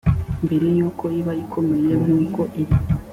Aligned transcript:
mbere 0.45 0.67
y 0.77 0.81
uko 0.89 1.03
iba 1.19 1.31
ikomeye 1.43 1.91
nkuko 2.03 2.41
iri 2.61 2.75